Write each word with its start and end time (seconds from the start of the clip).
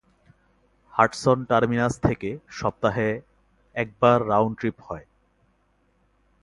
Hudson 0.93 1.37
terminus 1.49 1.93
থেকে 1.99 2.29
সপ্তাহে 2.51 3.09
একবার 3.75 4.17
রাউন্ড 4.27 4.53
ট্রিপ 4.59 4.77
হয়। 4.87 5.05